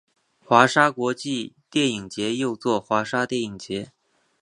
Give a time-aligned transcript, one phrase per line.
[0.43, 3.91] 华沙国际电影节又作华沙电影节。